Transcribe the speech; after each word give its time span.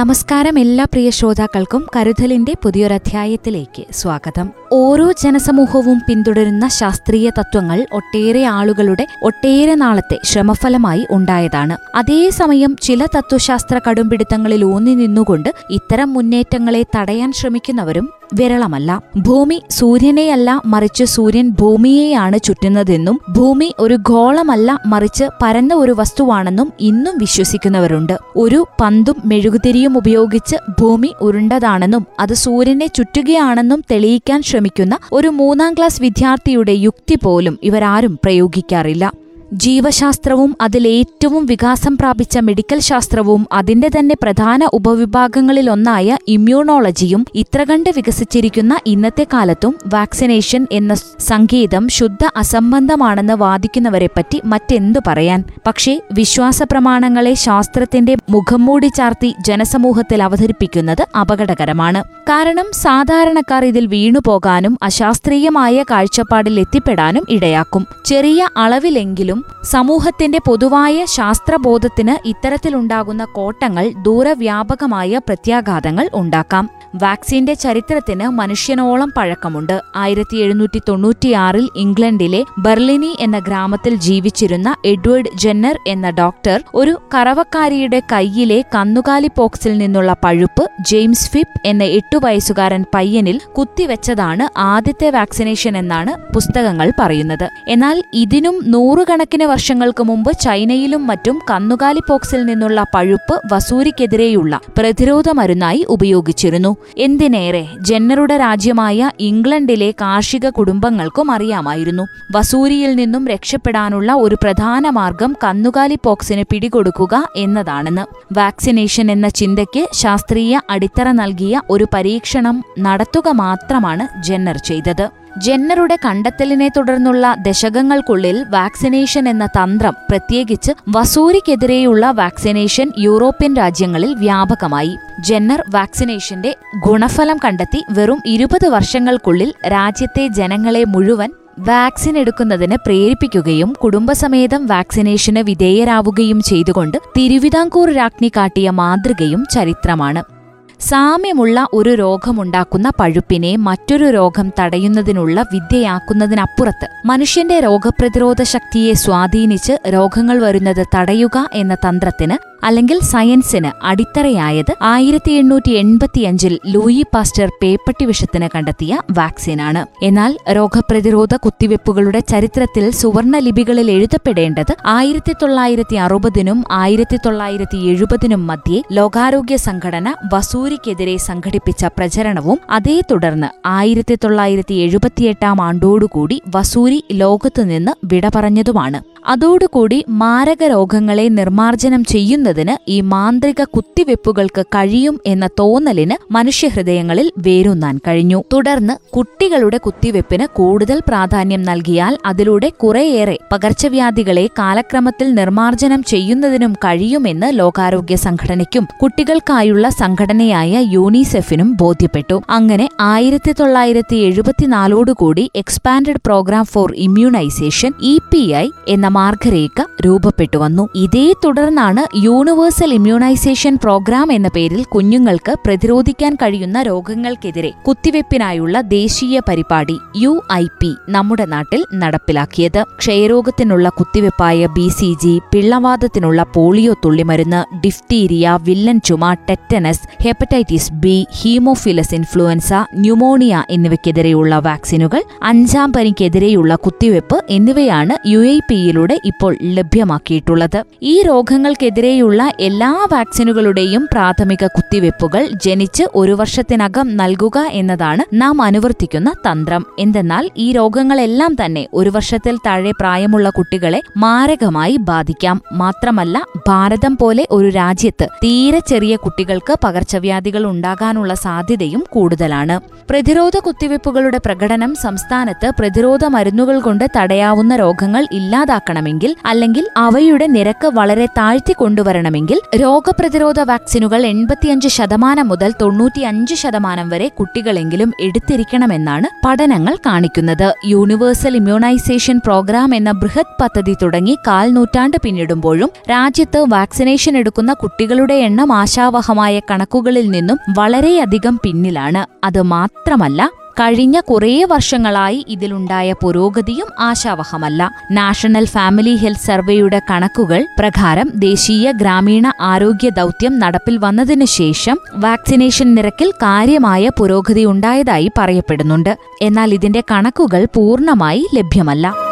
നമസ്കാരം 0.00 0.58
എല്ലാ 0.58 0.84
പ്രിയ 0.84 1.10
ശ്രോതാക്കൾക്കും 1.10 1.86
കരുതലിന്റെ 1.96 2.52
പുതിയൊരധ്യായത്തിലേക്ക് 2.62 3.82
സ്വാഗതം. 3.92 4.46
ഓരോ 4.72 5.12
ജനസമൂഹവും 5.12 6.00
പിന്തുടരുന്ന 6.08 6.68
ശാസ്ത്രീയ 6.68 7.30
തത്വങ്ങൾ 7.30 7.86
ഒട്ടേറെ 7.92 8.44
ആളുകളുടെ 8.44 9.06
ഒട്ടേറെ 9.22 9.74
നാളത്തെ 9.74 10.18
ശ്രമഫലമായി 10.24 11.06
ഉണ്ടായതാണ്. 11.10 11.76
അതേസമയം 11.94 12.76
ചില 12.82 13.06
തത്വശാസ്ത്ര 13.06 13.80
കടുംപിടുത്തങ്ങളിൽ 13.88 14.64
ഊന്നി 14.64 14.94
നിന്നുകൊണ്ട് 14.94 15.54
ഇത്തരം 15.70 16.12
മുന്നേറ്റങ്ങളെ 16.12 16.82
തടയാൻ 16.96 17.32
ശ്രമിക്കുന്നവരും 17.32 18.10
വിരളമല്ല. 18.34 19.02
ഭൂമി 19.16 19.62
സൂര്യനെയല്ല 19.70 20.62
മറിച്ച് 20.66 21.04
സൂര്യൻ 21.04 21.48
ഭൂമിയെയാണ് 21.48 22.38
ചുറ്റുന്നതെന്നും 22.44 23.20
ഭൂമി 23.32 23.74
ഒരു 23.78 23.94
ഗോളമല്ല 23.94 24.78
മറിച്ച് 24.86 25.24
പരന്ന 25.42 25.74
ഒരു 25.74 25.92
വസ്തുവാണെന്നും 25.92 26.72
ഇന്നും 26.80 27.18
വിശ്വസിക്കുന്നവരുണ്ട്. 27.18 28.18
ഒരു 28.36 28.66
പന്തും 28.80 29.14
മെഴുകുതിരിയും 29.24 29.96
ഉപയോഗിച്ച് 29.96 30.56
ഭൂമി 30.80 31.14
ഉരുണ്ടതാണെന്നും 31.20 32.06
അത് 32.20 32.34
സൂര്യനെ 32.34 32.86
ചുറ്റുകയാണെന്നും 32.86 33.84
തെളിയിക്കാൻ 33.90 34.42
ശ്രമിക്കുന്ന 34.60 34.94
ഒരു 35.12 35.28
മൂന്നാം 35.28 35.74
ക്ലാസ് 35.74 36.02
വിദ്യാർത്ഥിയുടെ 36.02 36.72
യുക്തി 36.86 37.16
പോലും 37.16 37.54
ഇവരാരും 37.62 38.14
പ്രയോഗിക്കാറില്ല. 38.24 39.04
ജീവശാസ്ത്രവും 39.52 40.56
അതിലേറ്റവും 40.60 41.46
വികാസം 41.46 41.96
പ്രാപിച്ച 41.96 42.38
മെഡിക്കൽ 42.38 42.78
ശാസ്ത്രവും 42.78 43.46
അതിന്റെ 43.52 43.88
തന്നെ 43.88 44.14
പ്രധാന 44.22 44.64
ഉപവിഭാഗങ്ങളിലൊന്നായ 44.72 46.18
ഇമ്മ്യൂണോളജിയും 46.28 47.24
ഇത്ര 47.34 47.60
ഇത്രകണ്ട് 47.60 47.90
വികസിച്ചിരിക്കുന്ന 47.96 48.80
ഇന്നത്തെ 48.86 49.26
കാലത്തും 49.32 49.78
വാക്സിനേഷൻ 49.86 50.66
എന്ന 50.72 50.94
സംഗീതം 51.18 51.88
ശുദ്ധ 51.88 52.28
അസംബന്ധമാണെന്ന് 52.36 53.34
വാദിക്കുന്നവരെപ്പറ്റി 53.34 54.42
മറ്റെന്തു 54.44 54.98
പറയാൻ? 55.06 55.44
പക്ഷേ 55.66 56.00
വിശ്വാസ 56.12 56.62
പ്രമാണങ്ങളെ 56.62 57.34
ശാസ്ത്രത്തിന്റെ 57.34 58.16
മുഖം 58.30 58.64
മൂടി 58.64 58.86
ചാർത്തി 58.86 59.34
ജനസമൂഹത്തിൽ 59.46 60.22
അവതരിപ്പിക്കുന്നത് 60.22 61.18
അപകടകരമാണ്. 61.18 62.04
കാരണം 62.04 62.64
സാധാരണക്കാർ 62.72 63.64
ഇതിൽ 63.64 63.86
വീണുപോകാനും 63.86 64.78
അശാസ്ത്രീയമായ 64.82 65.82
കാഴ്ചപ്പാടിൽ 65.82 66.60
എത്തിപ്പെടാനും 66.60 67.26
ഇടയാക്കും. 67.28 67.86
ചെറിയ 68.04 68.48
അളവിലെങ്കിലും 68.56 69.39
സമൂഹത്തിന്റെ 69.62 70.40
പൊതുവായ 70.46 71.04
ശാസ്ത്രബോധത്തിന് 71.04 72.28
ഇത്തരത്തിലുണ്ടാകുന്ന 72.28 73.24
കോട്ടങ്ങൾ 73.24 73.92
ദൂരവ്യാപകമായ 74.02 75.18
പ്രത്യാഘാതങ്ങൾ 75.18 76.10
ഉണ്ടാക്കാം. 76.14 76.79
വാക്സിന്റെ 76.94 77.54
ചരിത്രത്തിന് 77.54 78.28
മനുഷ്യനോളം 78.28 79.12
പഴക്കമുണ്ട്. 79.16 79.80
ആയിരത്തി 79.96 80.36
എഴുന്നൂറ്റി 80.36 80.80
തൊണ്ണൂറ്റിയാറിൽ 80.88 81.68
ഇംഗ്ലണ്ടിലെ 81.76 82.44
ബെർലിനി 82.58 83.16
എന്ന 83.20 83.38
ഗ്രാമത്തിൽ 83.38 83.94
ജീവിച്ചിരുന്ന 83.94 84.76
എഡ്വേർഡ് 84.84 85.28
ജെന്നർ 85.34 85.78
എന്ന 85.86 86.10
ഡോക്ടർ 86.10 86.64
ഒരു 86.74 86.98
കറവക്കാരിയുടെ 87.14 88.02
കയ്യിലെ 88.12 88.64
കന്നുകാലി 88.74 89.30
പോക്സിൽ 89.36 89.78
നിന്നുള്ള 89.78 90.16
പഴുപ്പ് 90.24 90.70
ജെയിംസ് 90.80 91.30
ഫിപ്പ് 91.30 91.68
എന്ന 91.68 91.84
എട്ടു 91.84 92.18
വയസ്സുകാരൻ 92.18 92.84
പയ്യനിൽ 92.94 93.40
കുത്തിവെച്ചതാണ് 93.56 94.46
ആദ്യത്തെ 94.56 95.10
വാക്സിനേഷൻ 95.10 95.76
എന്നാണ് 95.76 96.32
പുസ്തകങ്ങൾ 96.32 96.92
പറയുന്നത്. 97.00 97.48
എന്നാൽ 97.68 98.02
ഇതിനും 98.14 98.60
നൂറുകണക്കിന് 98.66 99.44
വർഷങ്ങൾക്ക് 99.44 100.02
മുമ്പ് 100.02 100.32
ചൈനയിലും 100.32 101.06
മറ്റും 101.06 101.38
കന്നുകാലി 101.50 102.00
പോക്സിൽ 102.08 102.44
നിന്നുള്ള 102.44 102.84
പഴുപ്പ് 102.94 103.54
വസൂരിക്കെതിരെയുള്ള 103.54 104.60
പ്രതിരോധ 104.78 105.30
മരുന്നായി 105.30 105.86
ഉപയോഗിച്ചിരുന്നു. 105.88 106.76
എന്തിനേറെ 106.96 107.68
ജന്നറുടെ 107.80 108.36
രാജ്യമായ 108.36 109.10
ഇംഗ്ലണ്ടിലെ 109.20 109.90
കാർഷിക 109.90 110.48
കുടുംബങ്ങൾക്കും 110.48 111.30
അറിയാമായിരുന്നു. 111.30 112.02
വസൂരിയിൽ 112.36 112.94
നിന്നും 112.94 113.28
രക്ഷപ്പെടാനുള്ള 113.28 114.12
ഒരു 114.14 114.36
പ്രധാന 114.42 114.90
മാർഗം 114.90 115.34
കന്നുകാലി 115.44 115.98
പോക്സിന് 116.04 116.44
പിടികൊടുക്കുക 116.50 117.26
എന്നതാണെന്ന്. 117.36 118.04
വാക്സിനേഷൻ 118.32 119.10
എന്ന 119.10 119.28
ചിന്തയ്ക്ക് 119.28 119.88
ശാസ്ത്രീയ 119.92 120.60
അടിത്തറ 120.70 121.10
നൽകിയ 121.10 121.60
ഒരു 121.70 121.86
പരീക്ഷണം 121.94 122.64
നടത്തുക 122.78 123.28
മാത്രമാണ് 123.28 124.22
ജന്നർ 124.22 124.56
ചെയ്തത്. 124.56 125.19
ജെന്നറുടെ 125.38 125.96
കണ്ടെത്തലിനെ 126.04 126.68
തുടർന്നുള്ള 126.68 127.34
ദശകങ്ങൾക്കുള്ളിൽ 127.38 128.44
വാക്സിനേഷൻ 128.50 129.28
എന്ന 129.28 129.46
തന്ത്രം 129.46 129.94
പ്രത്യേകിച്ച് 130.10 130.72
വസൂരിക്കെതിരെയുള്ള 130.88 132.10
വാക്സിനേഷൻ 132.10 132.92
യൂറോപ്യൻ 132.98 133.56
രാജ്യങ്ങളിൽ 133.56 134.14
വ്യാപകമായി. 134.14 134.96
ജെന്നർ 135.20 135.64
വാക്സിനേഷന്റെ 135.68 136.54
ഗുണഫലം 136.86 137.38
കണ്ടെത്തി 137.44 137.84
വെറും 137.90 138.20
ഇരുപത് 138.26 138.68
വർഷങ്ങൾക്കുള്ളിൽ 138.68 139.54
രാജ്യത്തെ 139.68 140.28
ജനങ്ങളെ 140.28 140.84
മുഴുവൻ 140.84 141.30
വാക്സിൻ 141.58 142.18
എടുക്കുന്നതിന് 142.18 142.76
പ്രേരിപ്പിക്കുകയും 142.86 143.76
കുടുംബസമേതം 143.82 144.66
വാക്സിനേഷന് 144.66 145.38
വിധേയരാവുകയും 145.38 146.42
ചെയ്തുകൊണ്ട് 146.42 146.98
തിരുവിതാംകൂർ 147.16 147.92
രാജ്ഞി 147.92 148.28
കാട്ടിയ 148.28 148.70
മാതൃകയും 148.70 149.46
ചരിത്രമാണ്. 149.50 150.39
സാമ്യമുള്ള 150.80 151.66
ഒരു 151.72 151.94
രോഗമുണ്ടാക്കുന്ന 151.94 152.90
പഴുപ്പിനെ 152.98 153.56
മറ്റൊരു 153.56 154.10
രോഗം 154.10 154.52
തടയുന്നതിനുള്ള 154.60 155.44
വിദ്യയാക്കുന്നതിനപ്പുറത്ത് 155.52 156.86
മനുഷ്യന്റെ 157.06 157.60
രോഗപ്രതിരോധ 157.60 158.42
ശക്തിയെ 158.42 158.94
സ്വാധീനിച്ച് 158.94 159.76
രോഗങ്ങൾ 159.88 160.40
വരുന്നത് 160.40 160.84
തടയുക 160.94 161.48
എന്ന 161.52 161.74
തന്ത്രത്തിന് 161.74 162.38
അല്ലെങ്കിൽ 162.62 162.98
സയൻസിന് 163.02 163.70
അടിത്തറയായത് 163.82 164.72
ആയിരത്തി 164.82 165.32
എണ്ണൂറ്റി 165.32 165.70
എൺപത്തിയഞ്ചിൽ 165.70 166.58
ലൂയി 166.66 167.04
പാസ്റ്റർ 167.14 167.50
പേപ്പട്ടി 167.62 168.04
വിഷത്തിന് 168.04 168.48
കണ്ടെത്തിയ 168.54 168.98
വാക്സിനാണ്. 169.10 169.86
എന്നാൽ 170.02 170.36
രോഗപ്രതിരോധ 170.52 171.34
കുത്തിവെപ്പുകളുടെ 171.36 172.20
ചരിത്രത്തിൽ 172.20 172.90
സുവർണ 172.90 173.38
ലിപികളിൽ 173.38 173.90
എഴുതപ്പെടേണ്ടത് 173.90 174.72
ആയിരത്തി 174.86 175.34
തൊള്ളായിരത്തി 175.42 175.96
അറുപതിനും 175.96 176.64
ആയിരത്തി 176.70 177.18
തൊള്ളായിരത്തി 177.24 177.76
എഴുപതിനും 177.76 178.46
മധ്യേ 178.46 178.82
ലോകാരോഗ്യ 178.92 179.56
സംഘടന 179.56 180.14
വസൂരിക്കെതിരെ 180.34 181.16
സംഘടിപ്പിച്ച 181.16 181.84
പ്രചരണവും 181.84 182.58
അതേ 182.70 183.02
തുടർന്ന് 183.10 183.46
ആയിരത്തി 183.66 184.14
തൊള്ളായിരത്തി 184.24 184.74
എഴുപത്തിയെട്ടാം 184.74 185.62
ആണ്ടോടുകൂടി 185.62 186.42
വസൂരി 186.56 187.04
ലോകത്തുനിന്ന് 187.12 187.92
വിട 188.06 188.28
പറഞ്ഞതുമാണ് 188.34 189.00
അതോടുകൂടി 189.28 190.04
മാരക 190.08 190.62
രോഗങ്ങളെ 190.64 191.28
നിർമ്മാർജനം 191.28 192.02
ചെയ്യുന്നതിന് 192.50 192.90
ഈ 192.90 193.00
മാന്ത്രിക 193.00 193.62
കുത്തിവെപ്പുകൾക്ക് 193.64 194.62
കഴിയും 194.66 195.20
എന്ന 195.26 195.46
തോന്നലിന് 195.58 196.16
മനുഷ്യഹൃദയങ്ങളിൽ 196.32 197.32
വേരൂന്നാൻ 197.38 198.00
കഴിഞ്ഞു. 198.06 198.38
തുടർന്ന് 198.52 198.94
കുട്ടികളുടെ 199.16 199.76
കുത്തിവെപ്പിന് 199.76 200.46
കൂടുതൽ 200.56 201.00
പ്രാധാന്യം 201.08 201.62
നൽകിയാൽ 201.62 202.18
അതിലൂടെ 202.26 202.68
കുറേയേറെ 202.68 203.36
പകർച്ചവ്യാധികളെ 203.52 204.44
കാലക്രമത്തിൽ 204.58 205.34
നിർമ്മാർജനം 205.34 206.02
ചെയ്യുന്നതിനും 206.02 206.72
കഴിയുമെന്ന് 206.72 207.58
ലോകാരോഗ്യ 207.58 208.16
സംഘടനയ്ക്കും 208.16 208.86
കുട്ടികൾക്കായുള്ള 209.02 209.88
സംഘടനയായ 209.88 210.72
യൂണിസെഫിനും 210.92 211.76
ബോധ്യപ്പെട്ടു. 211.80 212.42
അങ്ങനെ 212.50 212.88
ആയിരത്തി 213.00 213.52
തൊള്ളായിരത്തി 213.52 214.16
എഴുപത്തിനാലോടുകൂടി 214.28 215.50
expanded 215.56 216.22
programme 216.26 216.64
for 216.64 216.88
immunization 217.06 217.92
E 218.02 218.18
P 218.32 218.42
I 218.64 218.66
എന്ന 218.88 219.08
മാർഗരേഖ 219.08 219.84
രൂപപ്പെട്ടു 220.06 220.58
വന്നു. 220.58 220.88
ഇതേ 220.94 221.26
തുടർന്നാണ് 221.44 222.02
യൂണിവേഴ്സൽ 222.40 222.90
ഇമ്മ്യൂണൈസേഷൻ 222.96 223.74
പ്രോഗ്രാം 223.76 224.28
എന്ന 224.32 224.48
പേരിൽ 224.54 224.82
കുഞ്ഞുങ്ങൾക്ക് 224.92 225.52
പ്രതിരോധിക്കാൻ 225.64 226.32
കഴിയുന്ന 226.34 226.78
രോഗങ്ങൾക്കെതിരെ 226.82 227.70
കുത്തിവെപ്പിനായുള്ള 227.86 228.80
ദേശീയ 228.92 229.40
പരിപാടി 229.48 229.96
യു 230.16 230.32
ഐ 230.52 230.64
പി 230.80 230.90
നമ്മുടെ 231.08 231.44
നാട്ടിൽ 231.44 231.80
നടപ്പിലാക്കിയത്. 232.02 232.78
ക്ഷയരോഗത്തിനുള്ള 232.98 233.88
കുത്തിവെപ്പായ 233.88 234.68
ബി 234.76 234.86
സി 234.98 235.10
ജി 235.22 235.34
പിള്ളവാദത്തിനുള്ള 235.54 236.46
പോളിയോ 236.56 236.94
തുള്ളിമരുന്ന് 237.04 237.60
ഡിഫ്തീരിയ 237.86 238.56
വില്ലൻ 238.68 239.00
ചുമ 239.00 239.32
tetanus 239.48 240.08
hepatitis 240.24 240.92
B 241.04 241.16
haemophilus 241.40 242.14
influenza 242.14 242.72
pneumonia 242.94 243.64
എന്നിവയ്ക്കെതിരെയുള്ള 243.70 244.58
വാക്സിനുകൾ 244.68 245.22
അഞ്ചാം 245.42 245.90
പനിക്കെതിരെയുള്ള 245.92 246.74
കുത്തിവെപ്പ് 246.86 247.40
എന്നിവയാണ് 247.50 248.16
യു 248.28 248.42
ഐ 248.54 248.56
പിയിലൂടെ 248.70 249.18
ഇപ്പോൾ 249.24 249.52
ലഭ്യമാക്കിയിട്ടുള്ളത്. 249.76 250.80
ഈ 251.12 251.16
രോഗങ്ങൾക്കെതിരെയുള്ള 251.30 252.28
ഉൾപ്പെടെയുള്ള 252.30 252.64
എല്ലാ 252.68 252.90
വാക്സിനുകളുടെയും 253.12 254.02
പ്രാഥമിക 254.12 254.64
കുത്തിവെപ്പുകൾ 254.66 255.42
ജനിച്ച് 255.64 256.04
ഒരു 256.14 256.32
വർഷത്തിനകം 256.32 257.06
നൽകുക 257.16 257.58
എന്നതാണ് 257.80 258.22
നാം 258.32 258.56
അനുവർത്തിക്കുന്ന 258.62 259.30
തന്ത്രം. 259.46 259.82
എന്തെന്നാൽ 259.98 260.44
ഈ 260.56 260.66
രോഗങ്ങളെല്ലാം 260.72 261.52
തന്നെ 261.60 261.82
ഒരു 261.94 262.10
വർഷത്തിൽ 262.10 262.54
താഴെ 262.66 262.92
പ്രായമുള്ള 263.00 263.50
കുട്ടികളെ 263.50 264.00
മാരകമായി 264.16 264.96
ബാധിക്കാം. 265.10 265.56
മാത്രമല്ല 265.72 266.36
ഭാരതം 266.68 267.14
പോലെ 267.20 267.44
ഒരു 267.50 267.68
രാജ്യത്ത് 267.70 268.28
തീരെ 268.44 268.80
ചെറിയ 268.90 269.16
കുട്ടികൾക്ക് 269.16 269.76
പകർച്ചവ്യാധികൾ 269.84 270.62
ഉണ്ടാകാനുള്ള 270.64 271.34
സാധ്യതയും 271.46 272.04
കൂടുതലാണ്. 272.10 272.76
പ്രതിരോധ 273.10 273.56
കുത്തിവെപ്പുകളുടെ 273.66 274.38
പ്രകടനം 274.46 274.92
സംസ്ഥാനത്ത് 275.04 275.68
പ്രതിരോധ 275.78 276.24
മരുന്നുകൾ 276.36 276.76
കൊണ്ട് 276.80 277.04
തടയാവുന്ന 277.16 277.72
രോഗങ്ങൾ 277.76 278.22
ഇല്ലാതാക്കണമെങ്കിൽ 278.32 279.32
അല്ലെങ്കിൽ 279.46 279.84
അവയുടെ 279.96 280.46
നിരക്ക് 280.56 280.88
വളരെ 280.98 281.26
താഴ്ത്തി 281.38 281.74
കൊണ്ടുവരണമെങ്കിൽ 282.20 282.58
രോഗപ്രതിരോധ 282.82 283.60
വാക്സിനുകൾ 283.70 284.20
എൺപത്തിയഞ്ച് 284.32 284.88
ശതമാനം 284.96 285.46
മുതൽ 285.52 285.70
തൊണ്ണൂറ്റിയഞ്ച് 285.80 286.54
ശതമാനം 286.62 287.06
വരെ 287.12 287.28
കുട്ടികളെങ്കിലും 287.38 288.10
എടുത്തിരിക്കണമെന്നാണ് 288.26 289.28
പഠനങ്ങൾ 289.44 289.94
കാണിക്കുന്നത്. 290.06 290.66
യൂണിവേഴ്സൽ 290.92 291.54
ഇമ്മ്യൂണൈസേഷൻ 291.60 292.36
പ്രോഗ്രാം 292.46 292.90
എന്ന 292.98 293.10
ബൃഹത് 293.22 293.56
പദ്ധതി 293.60 293.94
തുടങ്ങി 294.02 294.34
കാൽ 294.48 294.66
നൂറ്റാണ്ട് 294.76 295.18
പിന്നിടുമ്പോഴും 295.24 295.90
രാജ്യത്ത് 296.12 296.60
വാക്സിനേഷൻ 296.76 297.36
എടുക്കുന്ന 297.40 297.72
കുട്ടികളുടെ 297.82 298.36
എണ്ണം 298.48 298.70
ആശാവഹമായ 298.82 299.56
കണക്കുകളിൽ 299.70 300.28
നിന്നും 300.36 300.58
വളരെയധികം 300.80 301.56
പിന്നിലാണ്. 301.64 302.24
അത് 302.48 302.60
മാത്രമല്ല 302.74 303.40
കഴിഞ്ഞ 303.80 304.20
കുറേ 304.20 304.64
വർഷങ്ങളായി 304.64 305.44
ഇതിലുണ്ടായ 305.48 306.12
പുരോഗതിയും 306.12 306.88
ആശാവഹമല്ല. 307.00 307.90
നാഷണൽ 308.10 308.64
ഫാമിലി 308.64 309.16
ഹെൽത്ത് 309.16 309.40
സർവേയുടെ 309.40 310.00
കണക്കുകൾ 310.10 310.66
പ്രകാരം 310.78 311.32
ദേശീയ 311.34 311.92
ഗ്രാമീണ 311.92 312.52
ആരോഗ്യ 312.60 313.08
ദൗത്യം 313.08 313.58
നടപ്പിൽ 313.58 313.96
വന്നതിനു 313.96 314.44
ശേഷം 314.44 314.98
വാക്സിനേഷൻ 315.14 315.94
നിരക്കിൽ 315.94 316.30
കാര്യമായ 316.30 317.10
പുരോഗതി 317.18 317.64
ഉണ്ടായതായി 317.64 318.30
പറയപ്പെടുന്നുണ്ട്. 318.38 319.18
എന്നാൽ 319.42 319.74
ഇതിന്റെ 319.74 320.02
കണക്കുകൾ 320.10 320.66
പൂർണമായി 320.74 321.46
ലഭ്യമല്ല. 321.54 322.29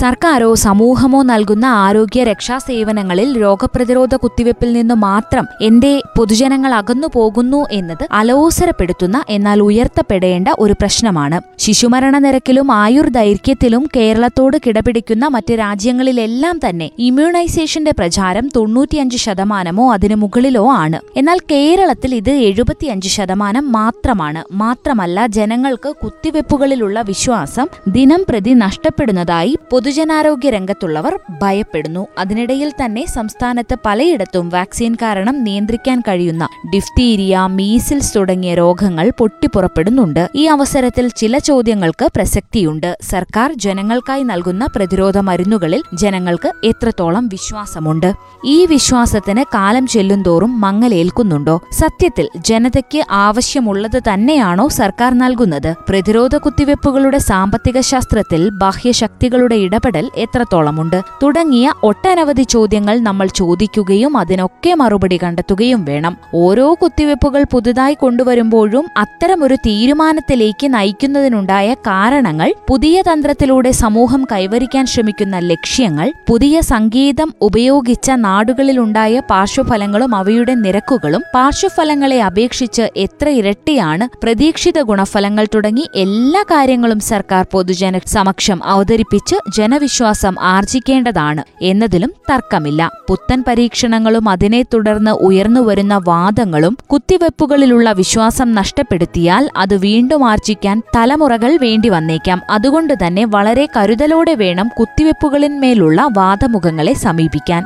സർക്കാരോ 0.00 0.54
സമൂഹമോ 0.54 1.22
നൽകുന്ന 1.22 1.64
ആരോഗ്യ 1.64 2.24
രക്ഷാ 2.24 2.58
സേവനങ്ങളിൽ 2.58 3.40
രോഗപ്രതിരോധ 3.40 4.14
കുത്തിവെപ്പിൽ 4.14 4.72
നിന്ന് 4.72 4.94
മാത്രം 4.94 5.46
എന്റെ 5.62 6.02
പൊതുജനങ്ങൾ 6.18 6.74
അകന്നു 6.74 7.08
പോകുന്നു 7.14 7.66
എന്നത് 7.72 8.04
അലോസരപ്പെടുത്തുന്ന 8.12 9.24
എന്നാൽ 9.28 9.60
ഉയർത്തപ്പെടേണ്ട 9.60 10.48
ഒരു 10.58 10.72
പ്രശ്നമാണ്. 10.72 11.40
ശിശുമരണ 11.58 12.18
നിരക്കിലും 12.18 12.72
ആയുർദൈർഘ്യത്തിലും 12.72 13.88
കേരളത്തോട് 13.96 14.56
കിടപിടിക്കുന്ന 14.66 15.26
മറ്റ് 15.26 15.54
രാജ്യങ്ങളിലെല്ലാം 15.58 16.60
തന്നെ 16.68 16.90
ഇമ്മ്യൂണൈസേഷന്റെ 16.98 17.90
പ്രചാരം 17.98 18.48
തൊണ്ണൂറ്റിയഞ്ച് 18.56 19.16
ശതമാനമോ 19.16 19.92
അതിനു 19.92 20.14
മുകളിലോ 20.14 20.64
ആണ്. 20.72 21.00
എന്നാൽ 21.16 21.38
കേരളത്തിൽ 21.50 22.14
ഇത് 22.14 22.30
എഴുപത്തിയഞ്ച് 22.30 23.08
ശതമാനം 23.08 23.72
മാത്രമാണ്. 23.72 24.44
മാത്രമല്ല 24.52 25.26
ജനങ്ങൾക്ക് 25.26 25.92
കുത്തിവെപ്പുകളിലുള്ള 26.04 27.00
വിശ്വാസം 27.00 27.66
ദിനം 27.88 28.24
പ്രതി 28.28 28.50
നഷ്ടപ്പെടുന്നതായി 28.64 29.58
പൊതുജനാരോഗ്യ 29.88 30.50
രംഗത്തുള്ളവർ 30.50 31.18
ഭയപ്പെടുന്നു. 31.42 32.06
അതിനിടയിൽ 32.18 32.70
തന്നെ 32.70 33.06
സംസ്ഥാനത്ത് 33.06 33.76
പലയിടത്തും 33.86 34.48
വാക്സിൻ 34.48 34.94
കാരണം 34.94 35.44
നിയന്ത്രിക്കാൻ 35.44 36.00
കഴിയുന്ന 36.00 36.48
ഡിഫ്തീരിയ 36.74 37.46
മീസിൽസ് 37.50 38.16
തുടങ്ങിയ 38.16 38.54
രോഗങ്ങൾ 38.54 39.12
പൊട്ടിപ്പുറപ്പെടുന്നുണ്ട്. 39.18 40.28
ഈ 40.34 40.44
അവസരത്തിൽ 40.46 41.08
ചില 41.08 41.38
ചോദ്യങ്ങൾക്ക് 41.38 42.08
പ്രസക്തിയുണ്ട്. 42.16 42.98
സർക്കാർ 43.02 43.52
ജനങ്ങൾക്കായി 43.56 44.22
നൽകുന്ന 44.22 44.66
പ്രതിരോധ 44.76 45.18
മരുന്നുകളിൽ 45.18 45.82
ജനങ്ങൾക്ക് 45.94 46.52
എത്രത്തോളം 46.64 47.28
വിശ്വാസമുണ്ട്? 47.28 48.12
ഈ 48.44 48.66
വിശ്വാസത്തിന് 48.66 49.44
കാലം 49.54 49.86
ചെല്ലുന്തോറും 49.86 50.60
മങ്ങലേൽക്കുന്നുണ്ടോ? 50.60 51.60
സത്യത്തിൽ 51.72 52.28
ജനതയ്ക്ക് 52.36 53.02
ആവശ്യമുള്ളത് 53.10 53.98
തന്നെയാണോ 54.12 54.68
സർക്കാർ 54.68 55.18
നൽകുന്നത്? 55.18 55.74
പ്രതിരോധ 55.88 56.36
കുത്തിവെപ്പുകളുടെ 56.36 57.18
സാമ്പത്തിക 57.18 57.80
ശാസ്ത്രത്തിൽ 57.80 58.48
ബാഹ്യശക്തികളുടെ 58.48 59.54
ഇടപെടൽ 59.68 60.06
എത്രത്തോളമുണ്ട്? 60.16 60.98
തുടങ്ങിയ 61.22 61.72
ഒട്ടനവധി 61.82 62.44
ചോദ്യങ്ങൾ 62.48 62.96
നമ്മൾ 63.00 63.26
ചോദിക്കുകയും 63.34 64.12
അതിനൊക്കെ 64.16 64.72
മറുപടി 64.74 65.18
കണ്ടെത്തുകയും 65.22 65.80
വേണം. 65.84 66.14
ഓരോ 66.34 66.66
കുത്തിവയ്പ്പുകൾ 66.82 67.42
പുതുതായി 67.52 67.96
കൊണ്ടുവരുമ്പോഴും 68.00 68.84
അത്തരമൊരു 68.96 69.56
തീരുമാനത്തിലേക്ക് 69.66 70.66
നയിക്കുന്നതിനുണ്ടായ 70.74 71.68
കാരണങ്ങൾ 71.86 72.48
പുതിയ 72.68 73.02
തന്ത്രത്തിലൂടെ 73.02 73.70
സമൂഹം 73.70 74.22
കൈവരിക്കാൻ 74.32 74.86
ശ്രമിക്കുന്ന 74.86 75.36
ലക്ഷ്യങ്ങൾ 75.38 76.08
പുതിയ 76.28 76.60
സംഗീതം 76.60 77.28
ഉപയോഗിച്ച 77.42 78.10
നാടുകളിലുണ്ടായ 78.10 79.22
പാർശ്വഫലങ്ങളും 79.30 80.12
അവയുടെ 80.14 80.54
നിരക്കുകളും 80.54 81.22
പാർശ്വഫലങ്ങളെ 81.34 82.18
അപേക്ഷിച്ച് 82.22 82.84
എത്ര 82.96 83.28
ഇരട്ടിയാണ് 83.30 84.04
പ്രതീക്ഷിത 84.22 84.78
ഗുണഫലങ്ങൾ 84.82 85.46
തുടങ്ങി 85.54 85.84
എല്ലാ 85.96 86.42
കാര്യങ്ങളും 86.52 87.00
സർക്കാർ 87.00 87.44
പൊതുജന 87.52 87.98
സമക്ഷം 88.06 88.58
അവതരിപ്പിച്ച് 88.64 89.36
ജനവിശ്വാസം 89.58 90.34
ആർജിക്കേണ്ടതാണ് 90.40 91.42
എന്നതിലും 91.62 92.12
തർക്കമില്ല. 92.30 92.90
പുത്തൻ 93.08 93.44
പരീക്ഷണങ്ങളും 93.48 94.28
അതിനെ 94.28 94.62
തുടർന്ന് 94.62 95.10
ഉയർന്നുവരുന്ന 95.10 96.00
വാദങ്ങളും 96.04 96.76
കുത്തിവെപ്പുകളിലുള്ള 96.92 97.92
വിശ്വാസം 97.92 98.54
നഷ്ടപ്പെടുത്തിയാൽ 98.54 99.50
അത് 99.56 99.76
വീണ്ടും 99.76 100.30
ആർജിക്കാൻ 100.30 100.82
തലമുറകൾ 100.96 101.58
വേണ്ടി 101.62 101.88
വന്നേക്കാം. 101.88 102.42
അതുകൊണ്ട് 102.50 102.94
തന്നെ 103.06 103.24
വളരെ 103.24 103.68
കരുതലോടെ 103.76 104.34
വേണം 104.34 104.70
കുത്തിവെപ്പുകളിന്മേലുള്ള 104.78 106.08
വാദമുഖങ്ങളെ 106.16 106.94
സമീപിക്കാൻ. 106.94 107.64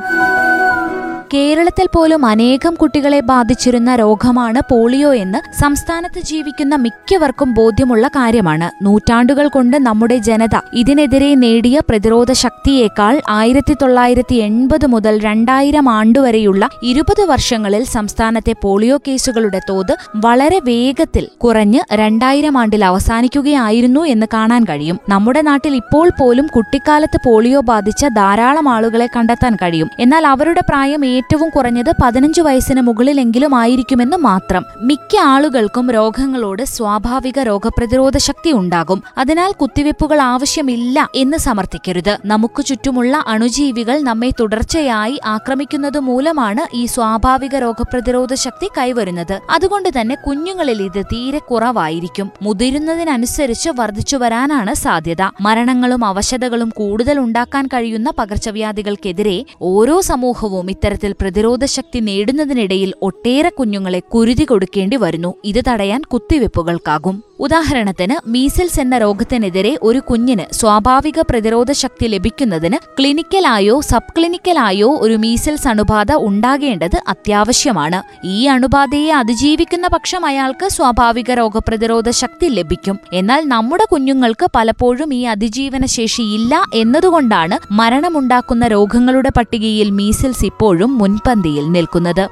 കേരളത്തിൽ 1.33 1.87
പോലും 1.95 2.25
അനേകം 2.25 2.73
കുട്ടികളെ 2.73 3.19
ബാധിച്ചിരുന്ന 3.19 3.95
രോഗമാണ് 3.95 4.61
പോളിയോ 4.71 5.13
എന്ന് 5.13 5.61
സംസ്ഥാനത്ത് 5.61 6.19
ജീവിക്കുന്ന 6.19 6.75
മിക്കവർക്കും 6.75 7.53
ബോധ്യമുള്ള 7.53 8.07
കാര്യമാണ്. 8.07 8.85
നൂറ്റാണ്ടുകൾ 8.85 9.47
കൊണ്ട് 9.47 9.77
നമ്മുടെ 9.77 10.17
ജനത 10.17 10.59
ഇതിനെതിരെ 10.73 11.35
നേടിയ 11.35 11.79
പ്രതിരോധ 11.89 12.31
ശക്തിയേക്കാൾ 12.31 13.21
ആയിരത്തി 13.29 13.73
തൊള്ളായിരത്തി 13.73 14.35
എൺപത് 14.35 14.85
മുതൽ 14.85 15.19
രണ്ടായിരം 15.19 15.89
ആണ്ടുവരെയുള്ള 15.89 16.69
ഇരുപത് 16.83 17.25
വർഷങ്ങളിൽ 17.25 17.83
സംസ്ഥാനത്തെ 17.83 18.55
പോളിയോ 18.63 18.97
കേസുകളുടെ 18.97 19.59
തോത് 19.69 19.95
വളരെ 20.15 20.59
വേഗത്തിൽ 20.63 21.27
കുറഞ്ഞ് 21.43 21.79
രണ്ടായിരം 21.93 22.57
ആണ്ടിൽ 22.57 22.85
അവസാനിക്കുകയായിരുന്നു 22.85 24.05
എന്ന് 24.05 24.25
കാണാൻ 24.33 24.63
കഴിയും. 24.63 24.99
നമ്മുടെ 25.09 25.41
നാട്ടിൽ 25.41 25.75
ഇപ്പോൾ 25.75 26.09
പോലും 26.19 26.47
കുട്ടിക്കാലത്ത് 26.47 27.19
പോളിയോ 27.25 27.61
ബാധിച്ച 27.61 28.05
ധാരാളം 28.05 28.69
ആളുകളെ 28.69 29.07
കണ്ടെത്താൻ 29.15 29.55
കഴിയും. 29.55 29.89
എന്നാൽ 29.99 30.27
അവരുടെ 30.27 30.61
പ്രായം 30.69 31.05
ഏറ്റവും 31.23 31.49
കുറഞ്ഞത് 31.49 31.91
പതിനഞ്ച് 32.03 32.41
വയസ്സിന് 32.41 32.81
മുകളിലെങ്കിലും 32.81 33.55
ആയിരിക്കുമെന്ന് 33.55 34.17
മാത്രം. 34.17 34.63
മിക്ക 34.81 35.17
ആളുകൾക്കും 35.17 35.91
രോഗങ്ങളോട് 35.91 36.63
സ്വാഭാവിക 36.63 37.39
രോഗപ്രതിരോധ 37.39 38.17
ശക്തി 38.17 38.51
ഉണ്ടാകും. 38.51 39.03
അതിനാൽ 39.17 39.51
കുത്തിവെപ്പുകൾ 39.51 40.21
ആവശ്യമില്ല 40.21 41.09
എന്ന് 41.15 41.37
സമർത്ഥിക്കരുത്. 41.37 42.17
നമുക്ക് 42.25 42.65
ചുറ്റുമുള്ള 42.65 43.23
അണുജീവികൾ 43.27 44.01
നമ്മെ 44.01 44.29
തുടർച്ചയായി 44.39 45.19
ആക്രമിക്കുന്നത് 45.25 45.99
മൂലമാണ് 45.99 46.75
ഈ 46.75 46.85
സ്വാഭാവിക 46.85 47.55
രോഗപ്രതിരോധ 47.55 48.33
ശക്തി 48.33 48.69
കൈവരുന്നത്. 48.77 49.39
അതുകൊണ്ട് 49.49 49.89
തന്നെ 50.01 50.15
കുഞ്ഞുങ്ങളിൽ 50.27 50.81
ഇത് 50.81 51.05
തീരെ 51.05 51.39
കുറവായിരിക്കും. 51.39 52.29
മുതിരുന്നതിനനുസരിച്ച് 52.41 53.69
വർദ്ധിച്ചു 53.75 54.17
വരാനാണ് 54.17 54.73
സാധ്യത. 54.73 55.21
മരണങ്ങളും 55.41 56.05
അവശതകളും 56.05 56.69
കൂടുതൽ 56.77 57.19
ഉണ്ടാക്കാൻ 57.19 57.67
കഴിയുന്ന 57.67 58.11
പകർച്ചവ്യാധികൾക്കെതിരെ 58.19 59.45
ഓരോ 59.61 60.01
സമൂഹവും 60.01 60.69
ഇത്തരത്തിൽ 60.69 61.02
പ്രതിരോധ 61.11 61.65
ശക്തി 61.65 61.99
നേടുന്നതിനിടയിൽ 61.99 62.93
ഒട്ടേറെ 63.01 63.49
കുഞ്ഞുങ്ങളെ 63.49 63.99
കുരുതി 63.99 64.43
കൊടുക്കേണ്ടി 64.43 64.97
വരുന്നു. 64.97 65.33
ഇത് 65.45 65.63
തടയാൻ 65.67 66.01
കുത്തിവെപ്പുകൾക്കാകും. 66.01 67.23
ഉദാഹരണത്തിന് 67.39 68.29
മീസൽസ് 68.29 68.79
എന്ന 68.79 68.97
രോഗത്തിനെതിരെ 68.97 69.77
ഒരു 69.81 69.99
കുഞ്ഞിന് 69.99 70.53
സ്വാഭാവിക 70.53 71.21
പ്രതിരോധ 71.21 71.71
ശക്തി 71.71 72.07
ലഭിക്കുന്നതിന് 72.07 72.77
ക്ലിനിക്കലായോ 72.99 73.81
സബ് 73.81 74.13
ക്ലിനിക്കലായോ 74.17 74.97
ഒരു 74.97 75.13
മീസൽസ് 75.13 75.67
അണുബാധ 75.67 76.13
ഉണ്ടാകേണ്ടത് 76.13 77.03
അത്യാവശ്യമാണ്. 77.07 78.27
ഈ 78.27 78.45
അണുബാധയെ 78.45 79.11
അതിജീവിക്കുന്ന 79.11 79.87
പക്ഷം 79.87 80.25
അയാൾക്ക് 80.25 80.69
സ്വാഭാവിക 80.69 81.31
രോഗപ്രതിരോധ 81.31 82.09
ശക്തി 82.09 82.45
ലഭിക്കും. 82.45 82.99
എന്നാൽ 83.13 83.43
നമ്മുടെ 83.45 83.83
കുഞ്ഞുങ്ങൾക്ക് 83.91 84.47
പലപ്പോഴും 84.55 85.13
ഈ 85.13 85.23
അതിജീവന 85.23 85.85
ശേഷി 85.85 86.21
ഇല്ല 86.21 86.63
എന്നതുകൊണ്ടാണ് 86.73 87.57
മരണമുണ്ടാക്കുന്ന 87.71 88.67
രോഗങ്ങളുടെ 88.67 89.29
പട്ടികയിൽ 89.37 89.89
മീസൽസ് 89.89 90.45
ഇപ്പോഴും 90.45 90.92
മുൻപന്തിയിൽ 90.93 91.71
നിൽക്കുന്നത്. 91.71 92.27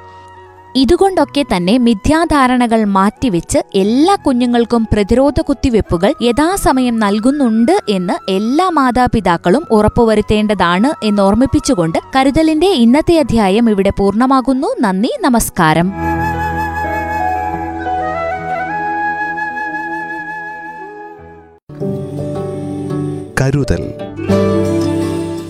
ഇതുകൊണ്ടൊക്കെ 0.76 1.42
തന്നെ 1.42 1.78
മിഥ്യാധാരണകൾ 1.78 2.84
മാറ്റിവെച്ച് 2.84 3.58
എല്ലാ 3.74 4.16
കുഞ്ഞുങ്ങൾക്കും 4.26 4.86
പ്രതിരോധ 4.92 5.40
കുത്തിവെപ്പുകൾ 5.40 6.14
യഥാസമയം 6.22 6.98
നൽകുന്നുണ്ട് 6.98 7.72
എന്ന് 7.88 8.30
എല്ലാ 8.30 8.68
മാതാപിതാക്കളും 8.68 9.64
ഉറപ്പുവരുത്തേണ്ടതാണ് 9.70 11.06
എന്നോർമ്മിപ്പിച്ചുകൊണ്ട് 11.06 11.98
കരുതലിന്റെ 12.16 12.66
ഇന്നത്തെ 12.66 13.18
അധ്യായം 13.18 13.70
ഇവിടെ 13.70 13.90
പൂർണമാകുന്നു. 13.98 14.68
നന്ദി 14.80 15.10
നമസ്കാരം. 15.20 15.92
കരുതൽ. 23.40 23.82